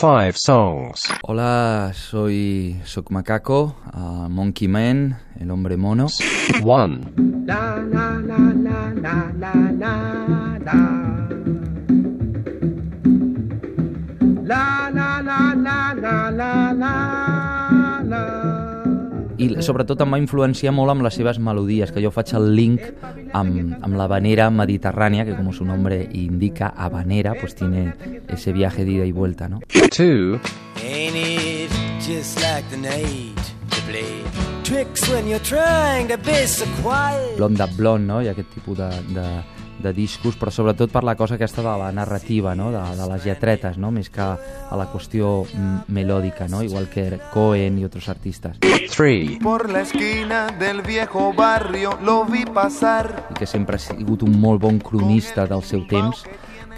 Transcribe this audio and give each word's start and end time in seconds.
5 0.00 0.32
songs. 0.38 1.02
Hola, 1.24 1.92
soy 1.94 2.80
Sok 2.86 3.10
Macaco, 3.10 3.76
uh, 3.92 4.30
Monkey 4.30 4.66
Man, 4.66 5.18
el 5.38 5.50
hombre 5.50 5.76
mono. 5.76 6.06
1. 6.62 7.00
La 7.44 7.76
la 7.76 8.18
la 8.18 8.38
la 8.38 8.94
la 8.94 9.30
la 9.38 9.52
la 9.70 9.72
la. 9.78 10.58
La 10.64 10.99
sobretot 19.62 20.00
em 20.04 20.14
va 20.14 20.18
influenciar 20.20 20.72
molt 20.76 20.92
amb 20.92 21.04
les 21.06 21.14
seves 21.14 21.38
melodies, 21.38 21.92
que 21.92 22.02
jo 22.02 22.10
faig 22.14 22.32
el 22.38 22.50
link 22.56 22.82
amb, 23.32 23.76
amb 23.80 23.98
l'habanera 23.98 24.50
mediterrània, 24.50 25.24
que 25.28 25.36
com 25.38 25.52
su 25.52 25.64
nombre 25.64 26.02
indica, 26.12 26.72
habanera, 26.76 27.34
pues 27.40 27.54
tiene 27.54 27.94
ese 28.28 28.52
viaje 28.52 28.84
de 28.84 28.92
ida 28.92 29.06
y 29.06 29.12
vuelta, 29.12 29.48
¿no? 29.48 29.60
2. 29.72 30.40
Ain't 30.82 31.16
it 31.16 31.70
just 32.00 32.40
like 32.40 32.64
the 32.70 32.76
night 32.76 33.36
to 33.70 33.80
play 33.88 34.22
tricks 34.62 35.08
when 35.08 35.26
you're 35.28 35.44
trying 35.44 36.08
to 36.08 36.16
be 36.18 36.46
so 36.46 36.64
quiet? 36.82 37.36
Blond 37.36 37.58
de 37.58 37.66
blond, 37.76 38.06
no? 38.06 38.22
I 38.22 38.28
aquest 38.28 38.50
tipus 38.54 38.78
de, 38.78 38.88
de, 39.14 39.26
de 39.82 39.92
discos, 39.96 40.36
però 40.40 40.52
sobretot 40.52 40.92
per 40.92 41.02
la 41.04 41.16
cosa 41.16 41.36
aquesta 41.36 41.62
de 41.64 41.76
la 41.80 41.90
narrativa, 41.92 42.54
no? 42.54 42.70
de, 42.72 42.82
de 42.96 43.08
les 43.12 43.26
lletretes, 43.26 43.78
no? 43.78 43.90
més 43.94 44.10
que 44.12 44.22
a 44.22 44.78
la 44.78 44.86
qüestió 44.92 45.40
mm, 45.44 45.90
melòdica, 45.96 46.48
no? 46.48 46.62
igual 46.66 46.88
que 46.92 47.18
Cohen 47.32 47.78
i 47.80 47.86
altres 47.88 48.08
artistes. 48.12 48.60
3. 48.60 49.38
Por 49.42 49.68
la 49.70 49.82
esquina 49.82 50.48
del 50.58 50.82
viejo 50.82 51.32
barrio 51.32 51.96
lo 52.04 52.24
vi 52.24 52.44
pasar. 52.44 53.28
I 53.30 53.38
que 53.38 53.46
sempre 53.46 53.76
ha 53.76 53.82
sigut 53.82 54.24
un 54.26 54.38
molt 54.40 54.60
bon 54.62 54.78
cronista 54.78 55.46
del 55.46 55.64
seu 55.64 55.86
temps, 55.88 56.24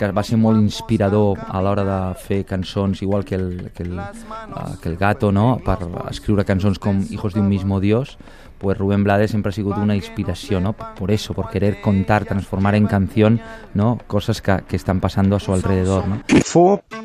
que 0.02 0.16
va 0.16 0.24
ser 0.26 0.38
molt 0.40 0.58
inspirador 0.58 1.38
a 1.46 1.62
l'hora 1.62 1.84
de 1.86 1.98
fer 2.18 2.42
cançons, 2.48 3.02
igual 3.06 3.24
que 3.24 3.36
el, 3.38 3.70
que 3.76 3.84
el, 3.86 3.98
uh, 3.98 4.74
que 4.82 4.88
el 4.90 4.96
Gato, 4.96 5.30
no? 5.32 5.60
per 5.62 5.78
escriure 6.10 6.46
cançons 6.48 6.80
com 6.82 7.02
Hijos 7.10 7.34
de 7.34 7.40
un 7.40 7.48
mismo 7.48 7.78
Dios, 7.80 8.16
pues 8.58 8.78
Rubén 8.78 9.04
Blades 9.04 9.30
siempre 9.30 9.50
ha 9.50 9.52
sido 9.52 9.70
una 9.74 9.96
inspiración, 9.96 10.62
¿no? 10.62 10.72
Por 10.72 11.10
eso, 11.10 11.34
por 11.34 11.50
querer 11.50 11.80
contar, 11.80 12.24
transformar 12.24 12.76
en 12.76 12.86
canción, 12.86 13.40
¿no? 13.74 13.98
Cosas 14.06 14.40
que, 14.40 14.62
que 14.68 14.76
están 14.76 15.00
pasando 15.00 15.36
a 15.36 15.40
su 15.40 15.52
alrededor, 15.52 16.06
¿no? 16.06 16.22
4. 16.52 17.01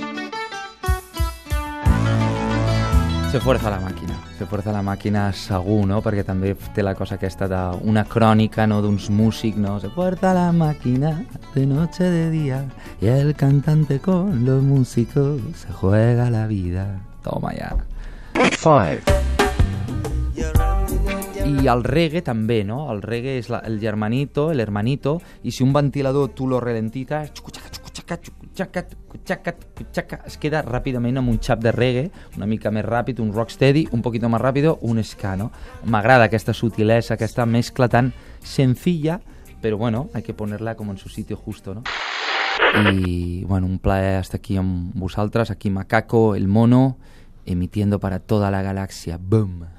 Se 3.31 3.41
fuerza 3.41 3.69
la 3.69 3.79
màquina, 3.79 4.15
se 4.37 4.45
fuerza 4.45 4.71
la 4.71 4.81
màquina 4.81 5.25
segur, 5.35 5.81
no? 5.85 5.97
Perquè 6.01 6.23
també 6.23 6.53
té 6.73 6.83
la 6.83 6.93
cosa 6.95 7.17
aquesta 7.17 7.49
d'una 7.51 8.05
crònica, 8.07 8.63
no? 8.71 8.79
D'uns 8.81 9.09
músics, 9.11 9.59
no? 9.59 9.75
Se 9.83 9.91
fuerza 9.91 10.31
la 10.33 10.47
màquina 10.55 11.11
de 11.53 11.65
noche 11.67 12.05
de 12.05 12.29
día 12.31 12.63
y 13.01 13.07
el 13.07 13.35
cantante 13.35 13.99
con 13.99 14.45
los 14.45 14.63
músicos 14.63 15.41
se 15.55 15.73
juega 15.73 16.29
la 16.29 16.47
vida. 16.47 17.01
Toma 17.21 17.53
ya. 17.53 17.75
5. 18.63 19.17
I 21.47 21.67
el 21.67 21.83
reggae 21.83 22.23
també, 22.23 22.63
no? 22.63 22.85
El 22.93 23.01
reggae 23.03 23.37
és 23.41 23.51
la, 23.51 23.59
el 23.67 23.79
germanito, 23.83 24.51
el 24.51 24.63
hermanito, 24.63 25.17
i 25.43 25.51
si 25.51 25.67
un 25.67 25.73
ventilador 25.75 26.31
tu 26.31 26.47
lo 26.47 26.59
ralentitas, 26.63 27.31
es 28.63 30.37
queda 30.41 30.63
ràpidament 30.65 31.17
amb 31.21 31.29
un 31.29 31.39
xap 31.43 31.61
de 31.63 31.71
reggae, 31.71 32.11
una 32.37 32.47
mica 32.49 32.71
més 32.71 32.85
ràpid, 32.85 33.19
un 33.23 33.33
rocksteady, 33.33 33.87
un 33.93 34.01
poquito 34.01 34.29
més 34.29 34.41
ràpid, 34.41 34.69
un 34.81 35.03
ska, 35.03 35.35
no? 35.37 35.51
M'agrada 35.85 36.27
aquesta 36.27 36.53
sutilesa, 36.53 37.15
aquesta 37.15 37.45
mescla 37.45 37.87
tan 37.89 38.13
sencilla, 38.43 39.19
però 39.61 39.77
bueno, 39.77 40.09
hay 40.13 40.23
que 40.23 40.33
ponerla 40.33 40.75
como 40.75 40.91
en 40.91 40.97
su 40.97 41.09
sitio 41.09 41.37
justo, 41.37 41.73
no? 41.73 41.83
Y 42.91 43.43
bueno, 43.45 43.67
un 43.67 43.79
plaer 43.79 44.21
estar 44.21 44.39
aquí 44.39 44.57
amb 44.57 44.93
vosaltres, 44.95 45.51
aquí 45.51 45.69
Macaco, 45.69 46.35
el 46.35 46.47
mono, 46.47 46.97
emitiendo 47.45 47.99
para 47.99 48.19
toda 48.19 48.51
la 48.51 48.61
galaxia. 48.61 49.17
Boom. 49.19 49.76